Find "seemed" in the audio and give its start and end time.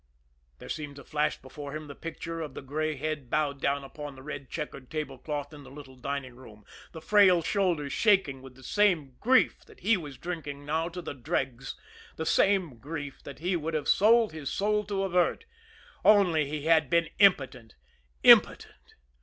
0.67-0.95